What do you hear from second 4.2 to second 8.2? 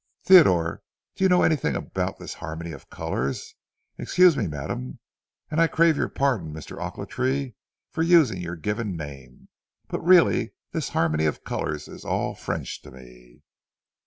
me, madam,—and I crave your pardon, Mr. Ochiltree, for